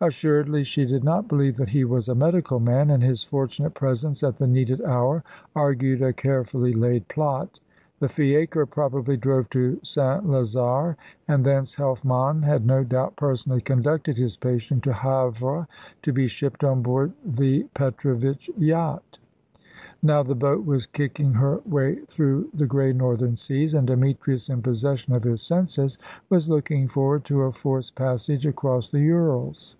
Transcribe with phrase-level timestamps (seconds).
[0.00, 4.22] Assuredly she did not believe that he was a medical man, and his fortunate presence
[4.22, 5.24] at the needed hour
[5.56, 7.58] argued a carefully laid plot.
[7.98, 10.24] The fiacre probably drove to St.
[10.24, 10.94] Lazare,
[11.26, 15.66] and thence Helfmann had no doubt personally conducted his patient to Havre
[16.02, 19.18] to be shipped on board the Petrovitch yacht.
[20.00, 24.62] Now the boat was kicking her way through the grey northern seas, and Demetrius, in
[24.62, 25.98] possession of his senses,
[26.30, 29.74] was looking forward to a forced passage across the Urals.